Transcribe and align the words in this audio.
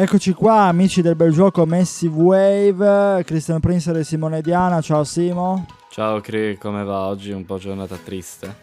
Eccoci 0.00 0.32
qua, 0.32 0.60
amici 0.68 1.02
del 1.02 1.16
bel 1.16 1.32
gioco 1.32 1.66
Messi 1.66 2.06
Wave, 2.06 3.24
Christian 3.24 3.58
Prince 3.58 3.90
e 3.90 4.04
Simone 4.04 4.42
Diana. 4.42 4.80
Ciao 4.80 5.02
Simo. 5.02 5.66
Ciao 5.90 6.20
Cri, 6.20 6.56
come 6.56 6.84
va 6.84 7.08
oggi? 7.08 7.32
Un 7.32 7.44
po' 7.44 7.58
giornata 7.58 7.96
triste? 7.96 8.54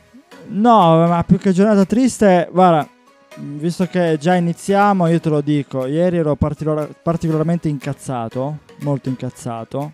No, 0.48 1.06
ma 1.06 1.22
più 1.28 1.38
che 1.38 1.52
giornata 1.52 1.84
triste, 1.84 2.48
guarda, 2.50 2.88
visto 3.36 3.86
che 3.86 4.16
già 4.18 4.36
iniziamo, 4.36 5.08
io 5.08 5.20
te 5.20 5.28
lo 5.28 5.42
dico, 5.42 5.86
ieri 5.88 6.20
ero 6.20 6.38
particolar- 6.38 6.96
particolarmente 7.04 7.68
incazzato, 7.68 8.60
molto 8.80 9.10
incazzato. 9.10 9.92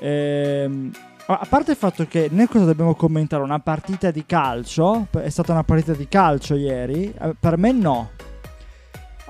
Ehm, 0.00 0.90
a 1.26 1.46
parte 1.46 1.72
il 1.72 1.76
fatto 1.76 2.06
che 2.06 2.28
noi 2.32 2.46
cosa 2.46 2.64
dobbiamo 2.64 2.94
commentare? 2.94 3.42
Una 3.42 3.58
partita 3.60 4.10
di 4.10 4.24
calcio? 4.24 5.08
È 5.10 5.28
stata 5.28 5.52
una 5.52 5.64
partita 5.64 5.92
di 5.92 6.08
calcio 6.08 6.54
ieri? 6.54 7.12
Eh, 7.20 7.34
Per 7.38 7.58
me 7.58 7.70
no. 7.72 8.10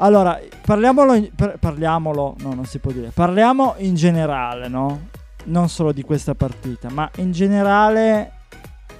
Allora, 0.01 0.41
parliamolo, 0.65 1.15
in- 1.15 1.31
per- 1.35 1.59
parliamolo, 1.59 2.37
no, 2.41 2.55
non 2.55 2.65
si 2.67 2.79
può 2.79 2.93
dire. 2.93 3.11
Parliamo 3.13 3.75
in 3.79 3.95
generale, 3.95 4.69
no? 4.69 5.09
Non 5.45 5.69
solo 5.69 5.93
di 5.93 6.03
questa 6.03 6.35
partita, 6.35 6.89
ma 6.91 7.11
in 7.17 7.33
generale 7.33 8.33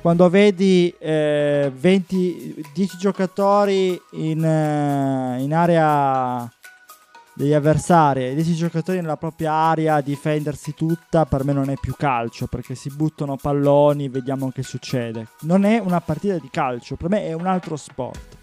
quando 0.01 0.29
vedi 0.29 0.95
eh, 0.99 1.71
20, 1.75 2.65
10 2.73 2.97
giocatori 2.99 4.01
in, 4.13 4.45
eh, 4.45 5.43
in 5.43 5.53
area 5.53 6.51
degli 7.35 7.53
avversari 7.53 8.27
e 8.27 8.35
10 8.35 8.55
giocatori 8.55 9.01
nella 9.01 9.17
propria 9.17 9.53
area 9.53 9.97
a 9.97 10.01
difendersi 10.01 10.75
tutta, 10.75 11.25
per 11.27 11.45
me 11.45 11.53
non 11.53 11.71
è 11.71 11.75
più 11.81 11.95
calcio 11.97 12.47
perché 12.47 12.75
si 12.75 12.91
buttano 12.91 13.37
palloni, 13.37 14.09
vediamo 14.09 14.51
che 14.51 14.63
succede. 14.63 15.29
Non 15.43 15.65
è 15.65 15.79
una 15.79 16.01
partita 16.01 16.39
di 16.39 16.49
calcio, 16.51 16.97
per 16.97 17.09
me 17.11 17.25
è 17.27 17.33
un 17.33 17.47
altro 17.47 17.77
sport. 17.77 18.37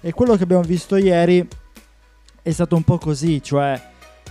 E 0.00 0.12
quello 0.12 0.34
che 0.36 0.44
abbiamo 0.44 0.62
visto 0.62 0.96
ieri 0.96 1.46
è 2.42 2.50
stato 2.50 2.76
un 2.76 2.82
po' 2.82 2.98
così, 2.98 3.42
cioè 3.42 3.80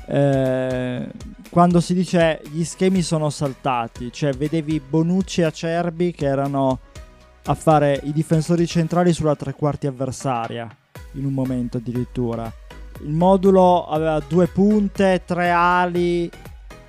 eh, 0.08 1.08
quando 1.50 1.80
si 1.80 1.94
dice 1.94 2.41
gli 2.52 2.64
schemi 2.64 3.02
sono 3.02 3.30
saltati, 3.30 4.11
cioè 4.11 4.33
vedevi 4.33 4.80
Bonucci 4.80 5.42
e 5.42 5.45
Acerbi 5.45 6.11
che 6.11 6.25
erano 6.25 6.80
a 7.45 7.53
fare 7.53 8.00
i 8.03 8.11
difensori 8.11 8.67
centrali 8.67 9.14
sulla 9.14 9.36
tre 9.36 9.53
quarti 9.53 9.88
avversaria 9.88 10.67
in 11.14 11.25
un 11.25 11.33
momento 11.33 11.78
addirittura. 11.78 12.52
Il 13.02 13.11
modulo 13.11 13.88
aveva 13.88 14.22
due 14.28 14.48
punte, 14.48 15.22
tre 15.26 15.50
ali, 15.50 16.30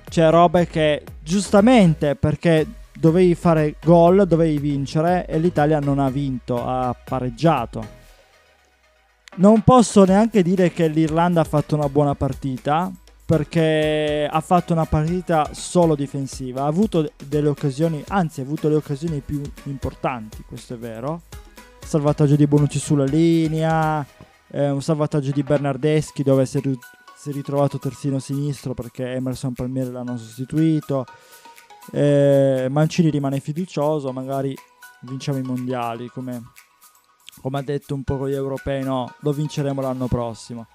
cioè 0.09 0.29
robe 0.29 0.67
che 0.67 1.03
giustamente 1.23 2.15
perché 2.15 2.67
dovevi 2.93 3.33
fare 3.33 3.75
gol, 3.83 4.27
dovevi 4.27 4.57
vincere 4.57 5.25
e 5.25 5.39
l'Italia 5.39 5.79
non 5.79 5.99
ha 5.99 6.09
vinto, 6.09 6.63
ha 6.63 6.93
pareggiato. 6.93 7.99
Non 9.37 9.61
posso 9.61 10.03
neanche 10.03 10.43
dire 10.43 10.71
che 10.71 10.87
l'Irlanda 10.87 11.41
ha 11.41 11.45
fatto 11.45 11.75
una 11.75 11.87
buona 11.87 12.15
partita 12.15 12.91
perché 13.25 14.27
ha 14.29 14.41
fatto 14.41 14.73
una 14.73 14.83
partita 14.85 15.51
solo 15.53 15.95
difensiva, 15.95 16.63
ha 16.63 16.67
avuto 16.67 17.13
delle 17.25 17.47
occasioni, 17.47 18.03
anzi 18.09 18.41
ha 18.41 18.43
avuto 18.43 18.67
le 18.67 18.75
occasioni 18.75 19.21
più 19.21 19.41
importanti, 19.63 20.43
questo 20.45 20.73
è 20.73 20.77
vero. 20.77 21.21
Salvataggio 21.79 22.35
di 22.35 22.45
Bonucci 22.45 22.77
sulla 22.77 23.05
linea, 23.05 24.05
eh, 24.49 24.69
un 24.69 24.81
salvataggio 24.81 25.31
di 25.31 25.43
Bernardeschi 25.43 26.23
dove 26.23 26.45
si 26.45 26.57
è, 26.57 26.61
ri- 26.61 26.77
si 27.15 27.29
è 27.29 27.31
ritrovato 27.31 27.79
terzino 27.79 28.19
sinistro 28.19 28.73
perché 28.73 29.13
Emerson 29.13 29.53
Palmieri 29.53 29.91
l'hanno 29.91 30.17
sostituito. 30.17 31.05
Eh, 31.89 32.67
Mancini 32.69 33.09
rimane 33.09 33.39
fiducioso, 33.39 34.11
magari 34.11 34.53
vinciamo 35.01 35.37
i 35.37 35.43
mondiali, 35.43 36.09
come, 36.09 36.41
come 37.39 37.59
ha 37.59 37.61
detto 37.61 37.93
un 37.93 38.03
po' 38.03 38.17
con 38.17 38.29
gli 38.29 38.33
europei, 38.33 38.83
no, 38.83 39.13
lo 39.19 39.31
vinceremo 39.31 39.79
l'anno 39.81 40.07
prossimo. 40.07 40.67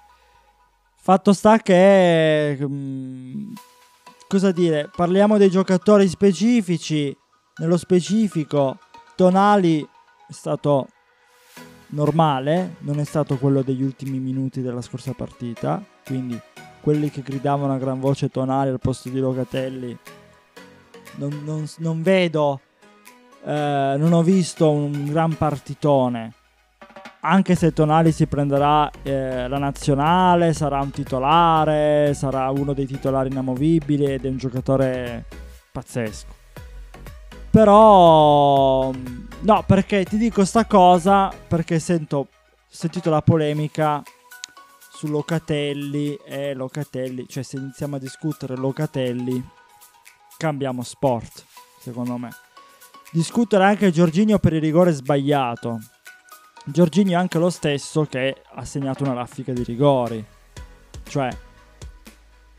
Fatto 0.95 1.31
sta 1.33 1.59
che... 1.59 2.57
mm, 2.59 3.53
cosa 4.27 4.51
dire? 4.51 4.89
Parliamo 4.93 5.37
dei 5.37 5.49
giocatori 5.49 6.07
specifici. 6.07 7.15
Nello 7.59 7.77
specifico, 7.77 8.77
Tonali 9.15 9.81
è 9.81 10.31
stato 10.31 10.87
normale, 11.89 12.75
non 12.79 12.99
è 12.99 13.03
stato 13.03 13.37
quello 13.37 13.61
degli 13.61 13.81
ultimi 13.81 14.19
minuti 14.19 14.61
della 14.61 14.81
scorsa 14.81 15.13
partita. 15.13 15.81
Quindi 16.03 16.39
quelli 16.81 17.09
che 17.09 17.21
gridavano 17.21 17.73
a 17.73 17.77
gran 17.77 17.99
voce 17.99 18.29
Tonali 18.29 18.69
al 18.69 18.79
posto 18.79 19.09
di 19.09 19.19
Locatelli. 19.19 19.97
Non, 21.15 21.41
non- 21.43 21.67
non 21.77 22.01
vedo, 22.01 22.61
eh, 23.43 23.95
non 23.97 24.11
ho 24.11 24.21
visto 24.21 24.69
un 24.69 25.05
gran 25.05 25.35
partitone 25.37 26.33
anche 27.21 27.55
se 27.55 27.73
Tonali 27.73 28.11
si 28.11 28.27
prenderà 28.27 28.89
eh, 29.03 29.47
la 29.47 29.57
nazionale, 29.57 30.53
sarà 30.53 30.81
un 30.81 30.91
titolare, 30.91 32.13
sarà 32.13 32.49
uno 32.49 32.73
dei 32.73 32.85
titolari 32.85 33.29
inamovibili 33.29 34.05
ed 34.05 34.25
è 34.25 34.29
un 34.29 34.37
giocatore 34.37 35.25
pazzesco. 35.71 36.35
Però 37.49 38.91
no, 39.39 39.63
perché 39.65 40.05
ti 40.05 40.17
dico 40.17 40.45
sta 40.45 40.65
cosa 40.65 41.31
perché 41.47 41.79
sento 41.79 42.27
sentito 42.67 43.09
la 43.09 43.21
polemica 43.21 44.03
su 44.91 45.07
Locatelli 45.07 46.15
e 46.25 46.53
Locatelli, 46.53 47.27
cioè 47.27 47.43
se 47.43 47.57
iniziamo 47.57 47.95
a 47.95 47.99
discutere 47.99 48.55
Locatelli 48.55 49.43
cambiamo 50.37 50.83
sport, 50.83 51.45
secondo 51.79 52.17
me. 52.17 52.29
Discutere 53.11 53.63
anche 53.63 53.91
Giorginio 53.91 54.37
per 54.39 54.53
il 54.53 54.61
rigore 54.61 54.91
sbagliato. 54.91 55.79
Giorginio 56.69 57.13
è 57.17 57.19
anche 57.21 57.37
lo 57.37 57.49
stesso 57.49 58.05
che 58.05 58.43
ha 58.55 58.65
segnato 58.65 59.03
una 59.03 59.13
raffica 59.13 59.53
di 59.53 59.63
rigori. 59.63 60.23
Cioè, 61.07 61.29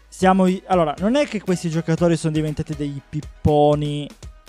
siamo. 0.09 0.47
i- 0.47 0.63
Allora, 0.67 0.95
non 0.99 1.15
è 1.15 1.27
che 1.27 1.43
questi 1.43 1.69
giocatori 1.69 2.17
sono 2.17 2.33
diventati 2.33 2.75
dei 2.75 3.01
pipponi 3.07 4.09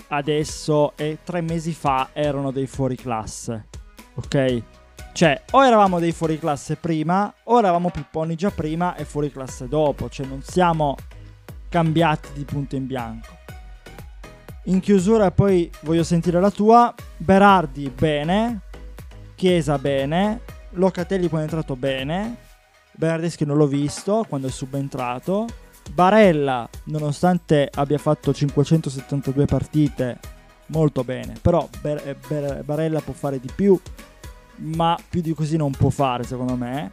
adesso 0.09 0.93
e 0.95 1.19
tre 1.23 1.41
mesi 1.41 1.73
fa 1.73 2.09
erano 2.13 2.51
dei 2.51 2.67
fuoriclasse. 2.67 3.67
Ok? 4.15 4.63
Cioè, 5.11 5.41
o 5.51 5.65
eravamo 5.65 5.99
dei 5.99 6.13
fuoriclasse 6.13 6.77
prima, 6.77 7.33
o 7.43 7.57
eravamo 7.59 7.89
pipponi 7.89 8.35
già 8.35 8.51
prima 8.51 8.95
e 8.95 9.03
fuoriclasse 9.03 9.67
dopo. 9.67 10.07
Cioè, 10.07 10.25
non 10.25 10.41
siamo 10.41 10.95
cambiati 11.67 12.29
di 12.33 12.45
punto 12.45 12.77
in 12.77 12.87
bianco. 12.87 13.37
In 14.65 14.79
chiusura, 14.79 15.31
poi 15.31 15.69
voglio 15.81 16.03
sentire 16.03 16.39
la 16.39 16.51
tua. 16.51 16.93
Berardi, 17.17 17.89
bene. 17.89 18.61
Chiesa 19.39 19.77
bene, 19.77 20.41
Locatelli 20.71 21.29
quando 21.29 21.47
è 21.47 21.49
entrato 21.49 21.77
bene, 21.77 22.35
Bernardeschi 22.91 23.45
non 23.45 23.55
l'ho 23.55 23.67
visto 23.67 24.25
quando 24.27 24.47
è 24.47 24.51
subentrato, 24.51 25.47
Barella 25.93 26.67
nonostante 26.87 27.69
abbia 27.73 27.97
fatto 27.99 28.33
572 28.33 29.45
partite 29.45 30.19
molto 30.65 31.05
bene, 31.05 31.35
però 31.41 31.69
Ber- 31.79 32.05
eh, 32.05 32.17
Ber- 32.27 32.65
Barella 32.65 32.99
può 32.99 33.13
fare 33.13 33.39
di 33.39 33.49
più, 33.55 33.79
ma 34.57 34.99
più 35.07 35.21
di 35.21 35.33
così 35.33 35.55
non 35.55 35.71
può 35.71 35.89
fare 35.89 36.23
secondo 36.23 36.55
me. 36.55 36.91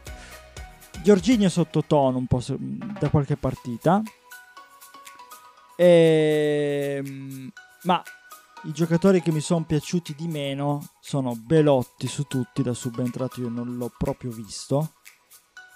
Giorginio 1.03 1.49
sottotono 1.49 2.17
un 2.17 2.27
po' 2.27 2.41
da 2.97 3.09
qualche 3.09 3.35
partita. 3.35 4.01
Ehm, 5.75 7.51
ma 7.83 8.01
i 8.63 8.71
giocatori 8.71 9.21
che 9.21 9.31
mi 9.31 9.39
sono 9.39 9.63
piaciuti 9.63 10.15
di 10.15 10.27
meno 10.27 10.89
sono 10.99 11.35
Belotti 11.35 12.07
su 12.07 12.23
tutti, 12.23 12.63
da 12.63 12.73
subentrato 12.73 13.41
io 13.41 13.49
non 13.49 13.77
l'ho 13.77 13.91
proprio 13.95 14.31
visto, 14.31 14.93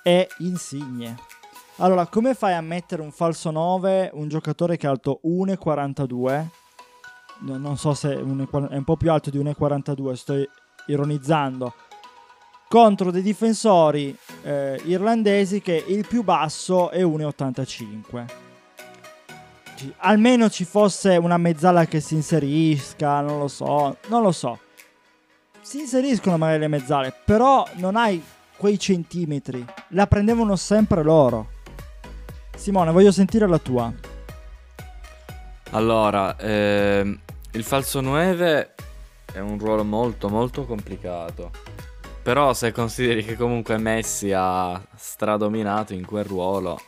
e 0.03 0.27
Insigne. 0.39 1.15
Allora, 1.77 2.07
come 2.07 2.33
fai 2.33 2.53
a 2.53 2.61
mettere 2.61 3.01
un 3.01 3.11
falso 3.11 3.51
9, 3.51 4.11
un 4.13 4.27
giocatore 4.27 4.77
che 4.77 4.87
è 4.87 4.89
alto 4.89 5.21
1,42? 5.23 6.47
No- 7.41 7.57
non 7.57 7.77
so 7.77 7.93
se 7.93 8.13
è 8.13 8.21
un 8.21 8.83
po' 8.83 8.97
più 8.97 9.11
alto 9.11 9.29
di 9.29 9.39
1,42, 9.39 10.13
sto 10.13 10.33
ironizzando. 10.87 11.73
Contro 12.67 13.11
dei 13.11 13.21
difensori 13.21 14.15
eh, 14.43 14.81
irlandesi 14.85 15.61
che 15.61 15.83
il 15.87 16.07
più 16.07 16.23
basso 16.23 16.89
è 16.89 17.03
1,85 17.03 18.49
almeno 19.97 20.49
ci 20.49 20.65
fosse 20.65 21.15
una 21.17 21.37
mezzala 21.37 21.85
che 21.85 21.99
si 21.99 22.15
inserisca, 22.15 23.21
non 23.21 23.39
lo 23.39 23.47
so, 23.47 23.97
non 24.07 24.21
lo 24.21 24.31
so. 24.31 24.59
Si 25.61 25.79
inseriscono 25.79 26.37
magari 26.37 26.59
le 26.59 26.67
mezzale, 26.67 27.13
però 27.23 27.65
non 27.75 27.95
hai 27.95 28.21
quei 28.57 28.77
centimetri. 28.77 29.65
La 29.89 30.07
prendevano 30.07 30.55
sempre 30.55 31.03
loro. 31.03 31.49
Simone, 32.55 32.91
voglio 32.91 33.11
sentire 33.11 33.47
la 33.47 33.57
tua. 33.57 33.91
Allora, 35.71 36.35
ehm, 36.37 37.19
il 37.53 37.63
falso 37.63 38.01
9 38.01 38.75
è 39.33 39.39
un 39.39 39.57
ruolo 39.57 39.83
molto 39.83 40.29
molto 40.29 40.65
complicato. 40.65 41.51
Però 42.21 42.53
se 42.53 42.71
consideri 42.71 43.23
che 43.23 43.35
comunque 43.35 43.77
Messi 43.77 44.31
ha 44.31 44.79
stradominato 44.95 45.93
in 45.93 46.05
quel 46.05 46.25
ruolo, 46.25 46.79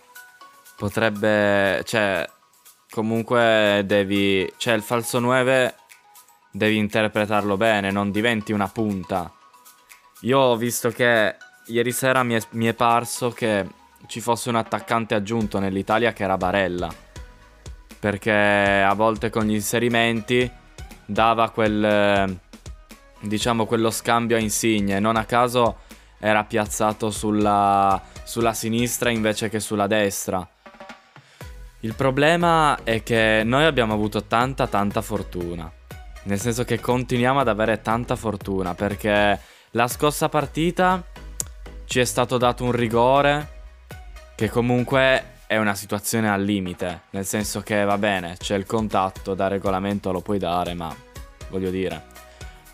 potrebbe... 0.77 1.81
Cioè, 1.85 2.29
comunque 2.93 3.81
devi... 3.87 4.47
Cioè, 4.55 4.75
il 4.75 4.83
falso 4.83 5.17
9 5.17 5.73
devi 6.51 6.77
interpretarlo 6.77 7.57
bene, 7.57 7.89
non 7.89 8.11
diventi 8.11 8.51
una 8.51 8.67
punta. 8.67 9.33
Io 10.21 10.37
ho 10.37 10.55
visto 10.55 10.89
che 10.91 11.35
ieri 11.65 11.91
sera 11.91 12.21
mi 12.21 12.35
è, 12.35 12.41
mi 12.51 12.67
è 12.67 12.75
parso 12.75 13.31
che 13.31 13.67
ci 14.05 14.21
fosse 14.21 14.49
un 14.49 14.57
attaccante 14.57 15.15
aggiunto 15.15 15.57
nell'Italia 15.57 16.13
che 16.13 16.23
era 16.23 16.37
Barella. 16.37 16.93
Perché 17.99 18.31
a 18.31 18.93
volte 18.93 19.31
con 19.31 19.45
gli 19.45 19.55
inserimenti 19.55 20.49
dava 21.05 21.49
quel 21.49 22.39
diciamo 23.21 23.65
quello 23.65 23.89
scambio 23.89 24.37
a 24.37 24.39
insigne. 24.39 24.99
Non 24.99 25.15
a 25.15 25.25
caso 25.25 25.77
era 26.19 26.43
piazzato 26.43 27.09
sulla, 27.09 27.99
sulla 28.23 28.53
sinistra 28.53 29.09
invece 29.09 29.49
che 29.49 29.59
sulla 29.59 29.87
destra. 29.87 30.47
Il 31.83 31.95
problema 31.95 32.81
è 32.85 33.03
che 33.03 33.41
noi 33.43 33.65
abbiamo 33.65 33.91
avuto 33.93 34.23
tanta 34.23 34.67
tanta 34.67 35.01
fortuna. 35.01 35.69
Nel 36.23 36.39
senso 36.39 36.63
che 36.63 36.79
continuiamo 36.79 37.41
ad 37.41 37.49
avere 37.49 37.81
tanta 37.81 38.15
fortuna 38.15 38.73
perché 38.73 39.37
la 39.71 39.87
scorsa 39.89 40.29
partita 40.29 41.03
ci 41.83 41.99
è 41.99 42.05
stato 42.05 42.37
dato 42.37 42.63
un 42.63 42.71
rigore 42.71 43.49
che 44.33 44.49
comunque 44.49 45.31
è 45.45 45.57
una 45.57 45.75
situazione 45.75 46.29
al 46.29 46.41
limite, 46.41 47.01
nel 47.09 47.25
senso 47.25 47.59
che 47.59 47.83
va 47.83 47.97
bene, 47.97 48.37
c'è 48.37 48.55
il 48.55 48.65
contatto, 48.65 49.33
da 49.33 49.49
regolamento 49.49 50.13
lo 50.13 50.21
puoi 50.21 50.39
dare, 50.39 50.73
ma 50.73 50.95
voglio 51.49 51.69
dire, 51.69 52.01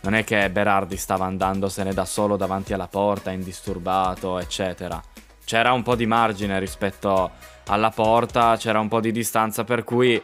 non 0.01 0.13
è 0.13 0.23
che 0.23 0.51
Berardi 0.51 0.97
stava 0.97 1.25
andandosene 1.25 1.95
da 1.95 2.05
solo 2.05 2.37
davanti 2.37 2.73
alla 2.73 2.87
porta, 2.87 3.31
indisturbato, 3.31 4.37
eccetera. 4.37 5.01
C'era 5.49 5.73
un 5.73 5.81
po' 5.81 5.95
di 5.95 6.05
margine 6.05 6.59
rispetto 6.59 7.31
alla 7.65 7.89
porta, 7.89 8.55
c'era 8.55 8.79
un 8.79 8.87
po' 8.87 8.99
di 8.99 9.11
distanza, 9.11 9.63
per 9.63 9.83
cui 9.83 10.21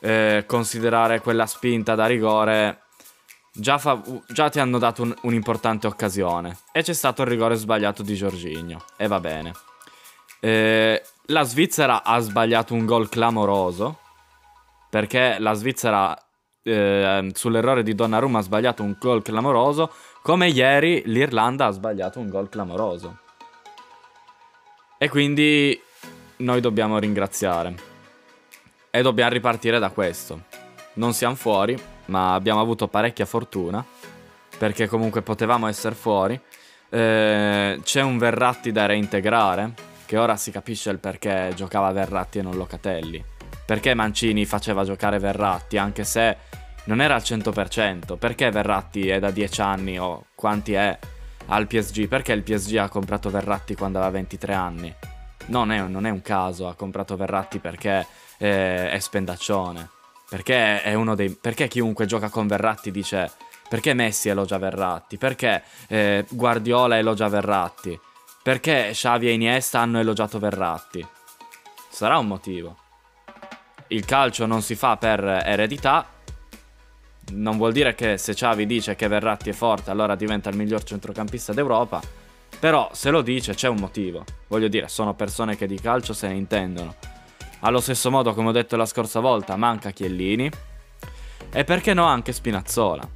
eh, 0.00 0.44
considerare 0.46 1.20
quella 1.20 1.46
spinta 1.46 1.96
da 1.96 2.06
rigore 2.06 2.82
già, 3.52 3.78
fa, 3.78 4.00
già 4.28 4.50
ti 4.50 4.60
hanno 4.60 4.78
dato 4.78 5.02
un, 5.02 5.12
un'importante 5.22 5.88
occasione. 5.88 6.58
E 6.70 6.84
c'è 6.84 6.92
stato 6.92 7.22
il 7.22 7.28
rigore 7.28 7.56
sbagliato 7.56 8.04
di 8.04 8.14
Giorginio, 8.14 8.84
e 8.96 9.08
va 9.08 9.18
bene. 9.18 9.52
Eh, 10.38 11.02
la 11.26 11.42
Svizzera 11.42 12.04
ha 12.04 12.20
sbagliato 12.20 12.72
un 12.72 12.86
gol 12.86 13.08
clamoroso, 13.08 13.98
perché 14.88 15.38
la 15.40 15.54
Svizzera 15.54 16.16
eh, 16.62 17.30
sull'errore 17.34 17.82
di 17.82 17.96
Donnarumma 17.96 18.38
ha 18.38 18.42
sbagliato 18.42 18.84
un 18.84 18.94
gol 18.96 19.22
clamoroso, 19.22 19.90
come 20.22 20.46
ieri 20.46 21.02
l'Irlanda 21.06 21.66
ha 21.66 21.70
sbagliato 21.72 22.20
un 22.20 22.28
gol 22.28 22.48
clamoroso. 22.48 23.21
E 25.02 25.08
quindi 25.08 25.76
noi 26.36 26.60
dobbiamo 26.60 26.96
ringraziare. 26.96 27.74
E 28.88 29.02
dobbiamo 29.02 29.32
ripartire 29.32 29.80
da 29.80 29.90
questo. 29.90 30.42
Non 30.92 31.12
siamo 31.12 31.34
fuori, 31.34 31.76
ma 32.04 32.34
abbiamo 32.34 32.60
avuto 32.60 32.86
parecchia 32.86 33.26
fortuna, 33.26 33.84
perché 34.56 34.86
comunque 34.86 35.22
potevamo 35.22 35.66
essere 35.66 35.96
fuori. 35.96 36.40
Eh, 36.88 37.80
c'è 37.82 38.00
un 38.00 38.16
Verratti 38.16 38.70
da 38.70 38.86
reintegrare, 38.86 39.72
che 40.06 40.16
ora 40.18 40.36
si 40.36 40.52
capisce 40.52 40.90
il 40.90 41.00
perché 41.00 41.50
giocava 41.56 41.90
Verratti 41.90 42.38
e 42.38 42.42
non 42.42 42.54
Locatelli 42.54 43.24
perché 43.64 43.94
Mancini 43.94 44.44
faceva 44.44 44.84
giocare 44.84 45.18
Verratti, 45.18 45.78
anche 45.78 46.04
se 46.04 46.36
non 46.84 47.00
era 47.00 47.16
al 47.16 47.22
100%. 47.22 48.18
Perché 48.18 48.50
Verratti 48.50 49.08
è 49.08 49.18
da 49.18 49.30
10 49.32 49.60
anni 49.62 49.98
o 49.98 50.26
quanti 50.36 50.74
è 50.74 50.96
al 51.46 51.66
PSG? 51.66 52.08
Perché 52.08 52.32
il 52.32 52.42
PSG 52.42 52.76
ha 52.76 52.88
comprato 52.88 53.30
Verratti 53.30 53.74
quando 53.74 53.98
aveva 53.98 54.12
23 54.12 54.54
anni? 54.54 54.94
Non 55.46 55.72
è, 55.72 55.80
non 55.80 56.06
è 56.06 56.10
un 56.10 56.22
caso, 56.22 56.68
ha 56.68 56.74
comprato 56.74 57.16
Verratti 57.16 57.58
perché 57.58 58.06
eh, 58.38 58.90
è 58.90 58.98
spendaccione. 58.98 59.88
Perché 60.28 60.82
è 60.82 60.94
uno 60.94 61.14
dei. 61.14 61.30
Perché 61.30 61.68
chiunque 61.68 62.06
gioca 62.06 62.28
con 62.28 62.46
Verratti 62.46 62.90
dice. 62.90 63.30
Perché 63.68 63.94
Messi 63.94 64.28
elogia 64.28 64.58
Verratti? 64.58 65.16
Perché 65.16 65.62
eh, 65.88 66.26
Guardiola 66.28 66.98
elogia 66.98 67.28
Verratti? 67.28 67.98
Perché 68.42 68.90
Xavi 68.92 69.28
e 69.28 69.32
Iniesta 69.32 69.80
hanno 69.80 69.98
elogiato 69.98 70.38
Verratti? 70.38 71.06
Sarà 71.88 72.18
un 72.18 72.26
motivo 72.26 72.76
il 73.92 74.04
calcio 74.04 74.46
non 74.46 74.62
si 74.62 74.74
fa 74.74 74.96
per 74.96 75.22
eredità. 75.44 76.06
Non 77.30 77.56
vuol 77.56 77.72
dire 77.72 77.94
che 77.94 78.18
se 78.18 78.34
Xavi 78.34 78.66
dice 78.66 78.94
che 78.94 79.08
Verratti 79.08 79.50
è 79.50 79.54
forte, 79.54 79.90
allora 79.90 80.14
diventa 80.14 80.50
il 80.50 80.56
miglior 80.56 80.82
centrocampista 80.82 81.52
d'Europa. 81.52 82.00
Però 82.58 82.90
se 82.92 83.10
lo 83.10 83.22
dice 83.22 83.54
c'è 83.54 83.68
un 83.68 83.78
motivo. 83.78 84.24
Voglio 84.48 84.68
dire, 84.68 84.88
sono 84.88 85.14
persone 85.14 85.56
che 85.56 85.66
di 85.66 85.80
calcio 85.80 86.12
se 86.12 86.28
ne 86.28 86.34
intendono. 86.34 86.94
Allo 87.60 87.80
stesso 87.80 88.10
modo, 88.10 88.34
come 88.34 88.48
ho 88.48 88.52
detto 88.52 88.76
la 88.76 88.86
scorsa 88.86 89.20
volta, 89.20 89.56
manca 89.56 89.90
Chiellini. 89.90 90.50
E 91.52 91.64
perché 91.64 91.94
no 91.94 92.04
anche 92.04 92.32
Spinazzola. 92.32 93.08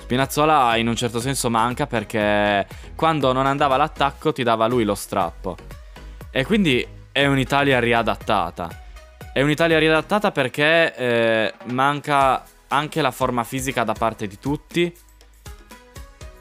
Spinazzola 0.00 0.76
in 0.76 0.88
un 0.88 0.96
certo 0.96 1.20
senso 1.20 1.50
manca 1.50 1.86
perché 1.86 2.66
quando 2.96 3.32
non 3.32 3.46
andava 3.46 3.76
l'attacco 3.76 4.32
ti 4.32 4.42
dava 4.42 4.66
lui 4.66 4.84
lo 4.84 4.94
strappo. 4.94 5.56
E 6.30 6.44
quindi 6.44 6.86
è 7.12 7.26
un'Italia 7.26 7.78
riadattata. 7.78 8.68
È 9.32 9.40
un'Italia 9.40 9.78
riadattata 9.78 10.32
perché 10.32 10.94
eh, 10.94 11.54
manca 11.66 12.42
anche 12.72 13.02
la 13.02 13.10
forma 13.10 13.44
fisica 13.44 13.84
da 13.84 13.92
parte 13.92 14.26
di 14.26 14.38
tutti, 14.38 14.92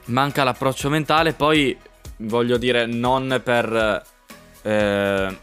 manca 0.06 0.44
l'approccio 0.44 0.90
mentale, 0.90 1.34
poi 1.34 1.78
voglio 2.18 2.58
dire 2.58 2.86
non 2.86 3.42
per 3.44 4.04
eh, 4.62 5.38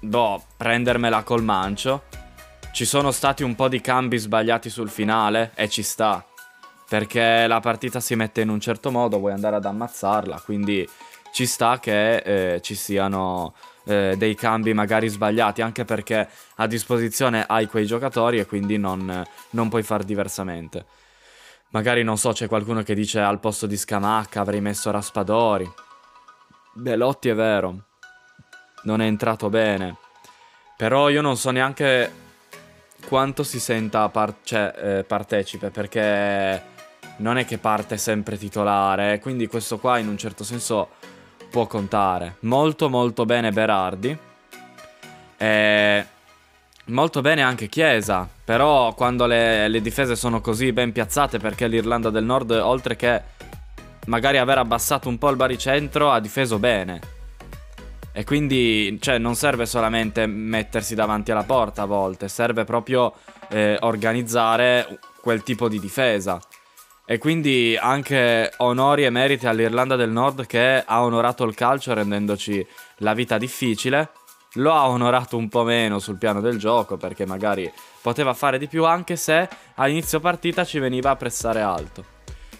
boh, 0.00 0.44
prendermela 0.56 1.22
col 1.22 1.42
mancio. 1.42 2.04
Ci 2.72 2.84
sono 2.84 3.10
stati 3.10 3.42
un 3.42 3.54
po' 3.54 3.68
di 3.68 3.80
cambi 3.80 4.16
sbagliati 4.16 4.70
sul 4.70 4.88
finale 4.88 5.52
e 5.54 5.68
ci 5.68 5.82
sta. 5.82 6.24
Perché 6.88 7.46
la 7.46 7.60
partita 7.60 8.00
si 8.00 8.14
mette 8.16 8.42
in 8.42 8.50
un 8.50 8.60
certo 8.60 8.90
modo, 8.90 9.18
vuoi 9.18 9.32
andare 9.32 9.56
ad 9.56 9.64
ammazzarla, 9.64 10.40
quindi 10.44 10.86
ci 11.32 11.46
sta 11.46 11.78
che 11.78 12.16
eh, 12.16 12.60
ci 12.60 12.74
siano 12.74 13.54
eh, 13.84 14.14
dei 14.16 14.34
cambi 14.34 14.72
magari 14.74 15.08
sbagliati, 15.08 15.62
anche 15.62 15.84
perché 15.84 16.28
a 16.56 16.66
disposizione 16.66 17.44
hai 17.46 17.66
quei 17.66 17.86
giocatori 17.86 18.38
e 18.38 18.46
quindi 18.46 18.78
non, 18.78 19.24
non 19.50 19.68
puoi 19.68 19.82
far 19.82 20.04
diversamente. 20.04 20.84
Magari 21.70 22.02
non 22.02 22.18
so, 22.18 22.32
c'è 22.32 22.48
qualcuno 22.48 22.82
che 22.82 22.94
dice 22.94 23.20
al 23.20 23.40
posto 23.40 23.66
di 23.66 23.76
Scamacca 23.76 24.40
avrei 24.40 24.60
messo 24.60 24.90
Raspadori. 24.90 25.70
Belotti 26.74 27.30
è 27.30 27.34
vero, 27.34 27.84
non 28.82 29.00
è 29.00 29.06
entrato 29.06 29.48
bene. 29.48 29.96
Però 30.76 31.08
io 31.08 31.22
non 31.22 31.36
so 31.36 31.50
neanche 31.50 32.12
quanto 33.06 33.42
si 33.42 33.58
senta 33.58 34.08
par- 34.08 34.36
cioè, 34.42 34.74
eh, 34.76 35.04
partecipe 35.04 35.70
perché 35.70 36.62
non 37.16 37.38
è 37.38 37.44
che 37.44 37.58
parte 37.58 37.96
sempre 37.96 38.36
titolare. 38.36 39.18
Quindi 39.20 39.46
questo 39.46 39.78
qua 39.78 39.98
in 39.98 40.08
un 40.08 40.18
certo 40.18 40.44
senso 40.44 40.90
può 41.52 41.66
contare. 41.66 42.36
Molto 42.40 42.88
molto 42.88 43.26
bene 43.26 43.52
Berardi. 43.52 44.16
E 45.36 46.06
molto 46.86 47.20
bene 47.20 47.42
anche 47.42 47.68
Chiesa. 47.68 48.26
Però 48.42 48.94
quando 48.94 49.26
le, 49.26 49.68
le 49.68 49.80
difese 49.82 50.16
sono 50.16 50.40
così 50.40 50.72
ben 50.72 50.92
piazzate 50.92 51.38
perché 51.38 51.68
l'Irlanda 51.68 52.08
del 52.08 52.24
Nord, 52.24 52.50
oltre 52.52 52.96
che 52.96 53.22
magari 54.06 54.38
aver 54.38 54.58
abbassato 54.58 55.08
un 55.10 55.18
po' 55.18 55.28
il 55.28 55.36
baricentro, 55.36 56.10
ha 56.10 56.20
difeso 56.20 56.58
bene. 56.58 57.00
E 58.14 58.24
quindi, 58.24 58.98
cioè, 59.00 59.18
non 59.18 59.34
serve 59.34 59.66
solamente 59.66 60.26
mettersi 60.26 60.94
davanti 60.94 61.30
alla 61.30 61.44
porta 61.44 61.82
a 61.82 61.86
volte, 61.86 62.28
serve 62.28 62.64
proprio 62.64 63.12
eh, 63.48 63.76
organizzare 63.80 64.98
quel 65.20 65.42
tipo 65.42 65.68
di 65.68 65.78
difesa. 65.78 66.40
E 67.04 67.18
quindi 67.18 67.76
anche 67.78 68.52
onori 68.58 69.04
e 69.04 69.10
meriti 69.10 69.46
all'Irlanda 69.46 69.96
del 69.96 70.10
Nord 70.10 70.46
che 70.46 70.82
ha 70.86 71.02
onorato 71.02 71.44
il 71.44 71.54
calcio 71.54 71.92
rendendoci 71.94 72.64
la 72.98 73.12
vita 73.12 73.38
difficile. 73.38 74.10
Lo 74.56 74.72
ha 74.72 74.88
onorato 74.88 75.36
un 75.36 75.48
po' 75.48 75.64
meno 75.64 75.98
sul 75.98 76.18
piano 76.18 76.40
del 76.40 76.58
gioco 76.58 76.96
perché 76.96 77.26
magari 77.26 77.70
poteva 78.00 78.34
fare 78.34 78.58
di 78.58 78.68
più 78.68 78.84
anche 78.84 79.16
se 79.16 79.48
a 79.74 79.88
inizio 79.88 80.20
partita 80.20 80.64
ci 80.64 80.78
veniva 80.78 81.10
a 81.10 81.16
pressare 81.16 81.60
alto. 81.60 82.04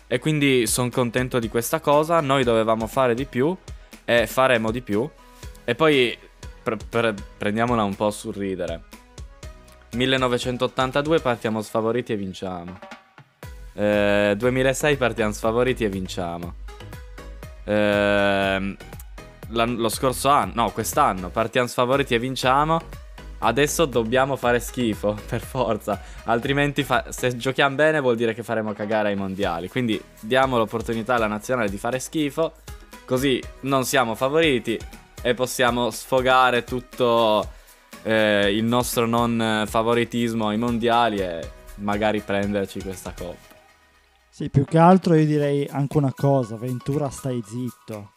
E 0.09 0.19
quindi 0.19 0.67
sono 0.67 0.91
contento 0.91 1.39
di 1.39 1.49
questa 1.49 1.81
cosa, 1.81 2.21
noi 2.21 2.45
dovevamo 2.45 2.87
fare 2.87 3.15
di 3.15 3.27
più 3.27 3.57
e 4.05 4.27
faremo 4.27 4.71
di 4.71 4.83
più. 4.83 5.09
E 5.65 5.75
poi 5.75 6.19
pre- 6.63 6.77
pre- 6.77 7.15
prendiamola 7.39 7.85
un 7.85 7.95
po' 7.95 8.11
sul 8.11 8.35
ridere. 8.35 8.83
1982 9.93 11.21
partiamo 11.21 11.63
sfavoriti 11.63 12.13
e 12.13 12.17
vinciamo. 12.17 12.92
Eh, 13.75 14.35
2006 14.37 14.97
partiamo 14.97 15.33
sfavoriti 15.33 15.85
e 15.85 15.89
vinciamo. 15.89 16.55
Eh, 17.65 18.77
lo 19.49 19.89
scorso 19.89 20.29
anno, 20.29 20.53
no, 20.55 20.71
quest'anno 20.71 21.29
partiamo 21.29 21.67
sfavoriti 21.67 22.15
e 22.15 22.19
vinciamo. 22.19 22.81
Adesso 23.45 23.87
dobbiamo 23.87 24.37
fare 24.37 24.61
schifo, 24.61 25.19
per 25.29 25.41
forza. 25.41 26.01
Altrimenti, 26.25 26.85
fa- 26.85 27.07
se 27.09 27.37
giochiamo 27.37 27.75
bene, 27.75 28.01
vuol 28.01 28.17
dire 28.17 28.35
che 28.35 28.43
faremo 28.43 28.73
cagare 28.73 29.09
ai 29.09 29.17
mondiali. 29.17 29.69
Quindi 29.69 30.01
diamo 30.21 30.57
l'opportunità 30.59 31.15
alla 31.15 31.27
nazionale 31.27 31.69
di 31.69 31.79
fare 31.79 31.99
schifo. 31.99 32.53
Così 33.05 33.43
non 33.61 33.85
siamo 33.85 34.15
favoriti 34.15 34.79
e 35.23 35.35
possiamo 35.35 35.91
sfogare 35.91 36.63
tutto 36.63 37.47
eh, 38.05 38.57
il 38.57 38.65
nostro 38.65 39.07
non 39.07 39.65
favoritismo 39.67 40.49
ai 40.49 40.57
mondiali 40.57 41.19
e 41.19 41.51
magari 41.77 42.21
prenderci 42.21 42.81
questa 42.81 43.13
coppa. 43.17 43.52
Sì, 44.35 44.49
più 44.49 44.65
che 44.65 44.79
altro 44.79 45.15
io 45.15 45.27
direi 45.27 45.69
anche 45.71 45.99
una 45.99 46.15
cosa, 46.17 46.57
Ventura 46.57 47.11
stai 47.11 47.43
zitto. 47.45 48.13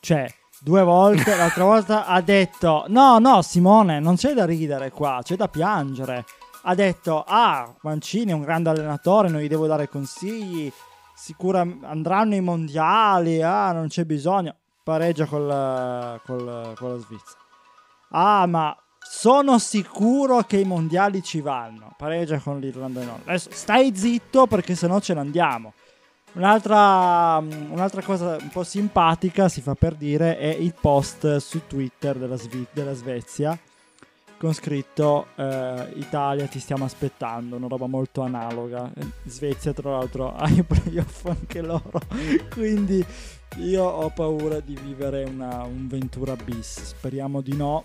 Cioè, 0.00 0.26
due 0.60 0.82
volte. 0.82 1.36
L'altra 1.36 1.64
volta 1.64 2.06
ha 2.06 2.22
detto: 2.22 2.86
No, 2.88 3.18
no, 3.18 3.42
Simone, 3.42 4.00
non 4.00 4.16
c'è 4.16 4.32
da 4.32 4.46
ridere 4.46 4.90
qua, 4.90 5.20
c'è 5.22 5.36
da 5.36 5.46
piangere. 5.48 6.24
Ha 6.62 6.74
detto: 6.74 7.22
Ah, 7.26 7.70
Mancini 7.82 8.30
è 8.30 8.34
un 8.34 8.40
grande 8.40 8.70
allenatore, 8.70 9.28
non 9.28 9.42
gli 9.42 9.46
devo 9.46 9.66
dare 9.66 9.90
consigli. 9.90 10.72
Sicura 11.14 11.60
andranno 11.60 12.32
ai 12.32 12.40
mondiali. 12.40 13.42
Ah, 13.42 13.70
non 13.72 13.88
c'è 13.88 14.06
bisogno. 14.06 14.54
Pareggia 14.82 15.26
col, 15.26 16.18
col, 16.24 16.72
con 16.78 16.92
la 16.92 16.96
Svizzera. 16.96 17.40
Ah, 18.12 18.46
ma 18.46 18.74
sono 19.10 19.58
sicuro 19.58 20.42
che 20.42 20.58
i 20.58 20.64
mondiali 20.64 21.22
ci 21.22 21.40
vanno. 21.40 21.94
Pareggia 21.96 22.38
con 22.38 22.60
l'Irlanda 22.60 23.00
del 23.00 23.08
Nord. 23.08 23.22
Adesso 23.24 23.50
stai 23.52 23.92
zitto 23.96 24.46
perché 24.46 24.74
sennò 24.74 25.00
ce 25.00 25.14
ne 25.14 25.20
andiamo. 25.20 25.72
Un'altra, 26.34 27.38
un'altra, 27.38 28.02
cosa 28.02 28.36
un 28.40 28.50
po' 28.50 28.62
simpatica, 28.62 29.48
si 29.48 29.60
fa 29.62 29.74
per 29.74 29.94
dire, 29.94 30.38
è 30.38 30.48
il 30.48 30.74
post 30.78 31.36
su 31.36 31.62
Twitter 31.66 32.16
della, 32.16 32.36
Sve- 32.36 32.66
della 32.72 32.92
Svezia 32.92 33.58
con 34.38 34.54
scritto 34.54 35.26
eh, 35.34 35.92
Italia 35.96 36.46
ti 36.46 36.60
stiamo 36.60 36.84
aspettando, 36.84 37.56
una 37.56 37.66
roba 37.66 37.86
molto 37.86 38.22
analoga. 38.22 38.90
Svezia 39.24 39.72
tra 39.72 39.90
l'altro 39.90 40.32
ha 40.36 40.48
i 40.48 40.62
playoff 40.62 41.26
anche 41.26 41.60
loro, 41.60 42.00
quindi 42.54 43.04
io 43.56 43.84
ho 43.84 44.08
paura 44.10 44.60
di 44.60 44.78
vivere 44.80 45.24
una 45.24 45.64
un 45.64 45.88
Ventura 45.88 46.36
bis, 46.36 46.82
speriamo 46.84 47.40
di 47.40 47.56
no. 47.56 47.84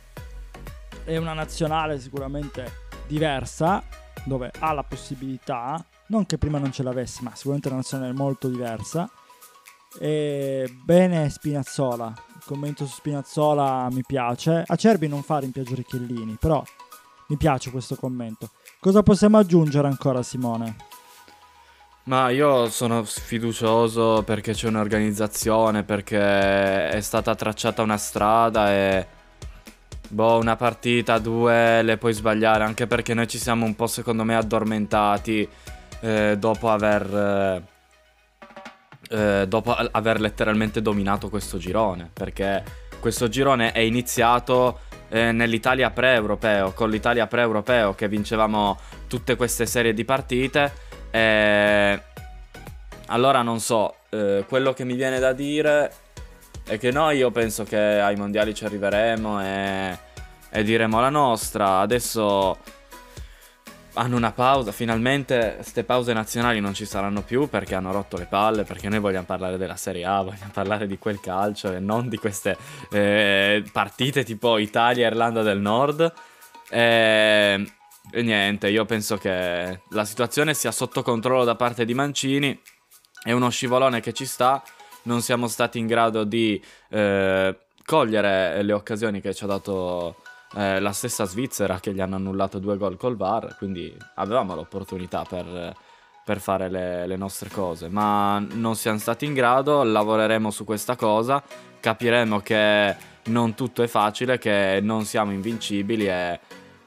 È 1.05 1.17
una 1.17 1.33
nazionale 1.33 1.99
sicuramente 1.99 2.87
diversa, 3.07 3.83
dove 4.23 4.51
ha 4.59 4.71
la 4.71 4.83
possibilità 4.83 5.85
non 6.07 6.25
che 6.25 6.37
prima 6.37 6.59
non 6.59 6.71
ce 6.71 6.81
l'avessi, 6.81 7.23
ma 7.23 7.35
sicuramente 7.35 7.67
una 7.67 7.77
nazionale 7.77 8.13
molto 8.13 8.47
diversa. 8.47 9.09
E 9.99 10.73
bene 10.81 11.29
Spinazzola, 11.29 12.13
il 12.35 12.41
commento 12.45 12.85
su 12.85 12.95
Spinazzola 12.95 13.89
mi 13.91 14.01
piace. 14.05 14.63
Acerbi 14.65 15.09
non 15.09 15.23
fa 15.23 15.39
rimpiangere 15.39 15.83
Chiellini, 15.83 16.37
però 16.39 16.63
mi 17.27 17.35
piace 17.35 17.69
questo 17.69 17.97
commento. 17.97 18.51
Cosa 18.79 19.03
possiamo 19.03 19.37
aggiungere 19.37 19.87
ancora 19.87 20.23
Simone? 20.23 20.75
Ma 22.05 22.29
io 22.29 22.69
sono 22.69 23.03
fiducioso 23.03 24.23
perché 24.23 24.53
c'è 24.53 24.67
un'organizzazione, 24.67 25.83
perché 25.83 26.89
è 26.89 27.01
stata 27.01 27.35
tracciata 27.35 27.81
una 27.81 27.97
strada 27.97 28.71
e 28.71 29.07
boh, 30.13 30.37
una 30.37 30.55
partita, 30.55 31.17
due 31.17 31.81
le 31.81 31.97
puoi 31.97 32.13
sbagliare, 32.13 32.63
anche 32.63 32.87
perché 32.87 33.13
noi 33.13 33.27
ci 33.27 33.37
siamo 33.37 33.65
un 33.65 33.75
po' 33.75 33.87
secondo 33.87 34.23
me 34.23 34.35
addormentati 34.35 35.47
eh, 36.01 36.35
dopo 36.37 36.69
aver... 36.69 37.71
Eh, 39.09 39.45
dopo 39.47 39.73
aver 39.73 40.19
letteralmente 40.19 40.81
dominato 40.81 41.29
questo 41.29 41.57
girone, 41.57 42.09
perché 42.11 42.63
questo 42.99 43.27
girone 43.27 43.71
è 43.71 43.79
iniziato 43.79 44.79
eh, 45.09 45.31
nell'Italia 45.31 45.91
pre-europeo, 45.91 46.71
con 46.71 46.89
l'Italia 46.89 47.27
pre-europeo 47.27 47.93
che 47.93 48.07
vincevamo 48.07 48.79
tutte 49.07 49.35
queste 49.35 49.65
serie 49.65 49.93
di 49.93 50.05
partite. 50.05 50.71
E... 51.11 52.01
Allora 53.07 53.41
non 53.41 53.59
so, 53.59 53.95
eh, 54.09 54.45
quello 54.47 54.73
che 54.73 54.85
mi 54.85 54.95
viene 54.95 55.19
da 55.19 55.33
dire 55.33 55.91
è 56.65 56.77
che 56.77 56.91
noi 56.91 57.17
io 57.17 57.31
penso 57.31 57.63
che 57.63 57.77
ai 57.77 58.15
mondiali 58.15 58.53
ci 58.53 58.65
arriveremo 58.65 59.41
e, 59.41 59.99
e 60.49 60.63
diremo 60.63 60.99
la 60.99 61.09
nostra. 61.09 61.79
Adesso 61.79 62.57
hanno 63.95 64.15
una 64.15 64.31
pausa, 64.31 64.71
finalmente 64.71 65.53
queste 65.57 65.83
pause 65.83 66.13
nazionali 66.13 66.59
non 66.59 66.73
ci 66.73 66.85
saranno 66.85 67.21
più 67.21 67.47
perché 67.47 67.75
hanno 67.75 67.91
rotto 67.91 68.17
le 68.17 68.25
palle, 68.25 68.63
perché 68.63 68.89
noi 68.89 68.99
vogliamo 68.99 69.25
parlare 69.25 69.57
della 69.57 69.75
Serie 69.75 70.05
A, 70.05 70.21
vogliamo 70.21 70.51
parlare 70.51 70.87
di 70.87 70.97
quel 70.97 71.19
calcio 71.19 71.71
e 71.71 71.79
non 71.79 72.09
di 72.09 72.17
queste 72.17 72.57
eh, 72.91 73.63
partite 73.71 74.23
tipo 74.23 74.57
Italia-Irlanda 74.57 75.43
del 75.43 75.59
Nord. 75.59 76.11
E, 76.69 77.73
e, 78.11 78.21
niente, 78.21 78.69
io 78.69 78.85
penso 78.85 79.17
che 79.17 79.81
la 79.89 80.05
situazione 80.05 80.53
sia 80.53 80.71
sotto 80.71 81.03
controllo 81.03 81.43
da 81.43 81.55
parte 81.55 81.85
di 81.85 81.93
Mancini, 81.93 82.59
è 83.21 83.31
uno 83.31 83.49
scivolone 83.49 83.99
che 83.99 84.11
ci 84.11 84.25
sta, 84.25 84.61
non 85.03 85.21
siamo 85.21 85.47
stati 85.47 85.79
in 85.79 85.87
grado 85.87 86.23
di 86.23 86.61
eh, 86.89 87.57
cogliere 87.85 88.61
le 88.61 88.73
occasioni 88.73 89.21
che 89.21 89.33
ci 89.33 89.43
ha 89.43 89.47
dato 89.47 90.17
eh, 90.55 90.79
la 90.79 90.91
stessa 90.91 91.25
Svizzera 91.25 91.79
che 91.79 91.93
gli 91.93 91.99
hanno 91.99 92.15
annullato 92.15 92.59
due 92.59 92.77
gol 92.77 92.97
col 92.97 93.17
VAR, 93.17 93.55
quindi 93.57 93.95
avevamo 94.15 94.55
l'opportunità 94.55 95.25
per, 95.27 95.75
per 96.23 96.39
fare 96.39 96.69
le, 96.69 97.07
le, 97.07 97.15
nostre 97.15 97.49
cose, 97.49 97.89
ma 97.89 98.39
non 98.39 98.75
siamo 98.75 98.99
stati 98.99 99.25
in 99.25 99.33
grado, 99.33 99.83
lavoreremo 99.83 100.51
su 100.51 100.63
questa 100.63 100.95
cosa, 100.95 101.41
capiremo 101.79 102.39
che 102.39 102.95
non 103.25 103.55
tutto 103.55 103.83
è 103.83 103.87
facile, 103.87 104.37
che 104.37 104.79
non 104.81 105.05
siamo 105.05 105.31
invincibili 105.31 106.07
e 106.07 106.39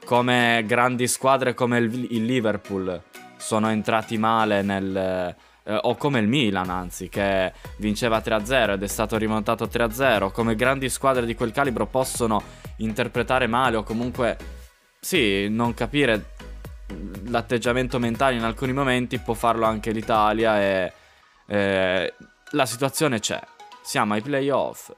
come 0.05 0.63
grandi 0.65 1.07
squadre 1.07 1.53
come 1.53 1.79
il, 1.79 2.07
il 2.11 2.23
Liverpool 2.23 3.01
sono 3.35 3.69
entrati 3.69 4.17
male 4.17 4.61
nel 4.61 5.35
eh, 5.67 5.77
o 5.81 5.95
come 5.95 6.19
il 6.19 6.27
Milan 6.27 6.69
anzi 6.69 7.09
che 7.09 7.51
vinceva 7.77 8.19
3-0 8.19 8.71
ed 8.71 8.83
è 8.83 8.87
stato 8.87 9.17
rimontato 9.17 9.65
3-0, 9.65 10.31
come 10.31 10.55
grandi 10.55 10.89
squadre 10.89 11.25
di 11.25 11.35
quel 11.35 11.51
calibro 11.51 11.85
possono 11.85 12.41
interpretare 12.77 13.47
male 13.47 13.75
o 13.75 13.83
comunque 13.83 14.37
sì, 14.99 15.49
non 15.49 15.73
capire 15.73 16.35
l'atteggiamento 17.25 17.99
mentale 17.99 18.35
in 18.35 18.43
alcuni 18.43 18.71
momenti 18.71 19.19
può 19.19 19.33
farlo 19.33 19.65
anche 19.65 19.91
l'Italia 19.91 20.61
e 20.61 20.93
eh, 21.47 22.13
la 22.51 22.65
situazione 22.65 23.19
c'è. 23.19 23.39
Siamo 23.83 24.13
ai 24.13 24.21
playoff, 24.21 24.91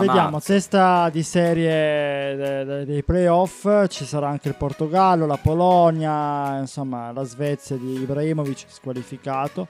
Vediamo, 0.00 0.40
testa 0.40 1.08
di 1.10 1.22
serie 1.22 2.36
de- 2.36 2.64
de- 2.64 2.84
dei 2.84 3.02
playoff, 3.02 3.86
ci 3.88 4.04
sarà 4.04 4.28
anche 4.28 4.48
il 4.48 4.54
Portogallo, 4.54 5.26
la 5.26 5.38
Polonia, 5.38 6.58
insomma 6.58 7.12
la 7.12 7.24
Svezia 7.24 7.76
di 7.76 8.00
Ibrahimovic 8.00 8.64
squalificato. 8.68 9.66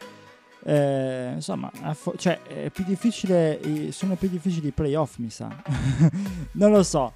Eh, 0.64 1.32
insomma, 1.34 1.70
fo- 1.94 2.14
cioè, 2.16 2.40
è 2.42 2.70
più 2.70 2.84
difficile, 2.84 3.60
sono 3.92 4.14
più 4.16 4.28
difficili 4.28 4.68
i 4.68 4.72
playoff, 4.72 5.16
mi 5.18 5.30
sa. 5.30 5.48
non 6.52 6.70
lo 6.72 6.82
so. 6.82 7.12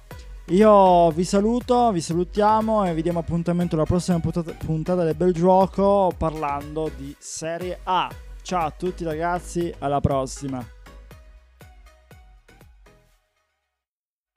Io 0.47 1.11
vi 1.11 1.23
saluto, 1.23 1.91
vi 1.91 2.01
salutiamo 2.01 2.85
e 2.85 2.93
vi 2.93 3.01
diamo 3.01 3.19
appuntamento 3.19 3.75
alla 3.75 3.85
prossima 3.85 4.19
puntata, 4.19 4.51
puntata 4.53 5.03
del 5.03 5.15
Bel 5.15 5.33
Gioco 5.33 6.11
parlando 6.17 6.89
di 6.97 7.15
Serie 7.19 7.79
A. 7.83 8.09
Ciao 8.41 8.65
a 8.65 8.71
tutti 8.71 9.03
ragazzi, 9.03 9.73
alla 9.79 10.01
prossima. 10.01 10.65